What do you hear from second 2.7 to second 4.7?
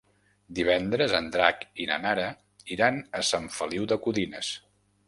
iran a Sant Feliu de Codines.